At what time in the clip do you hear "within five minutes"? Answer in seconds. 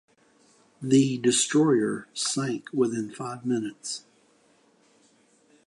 2.73-4.03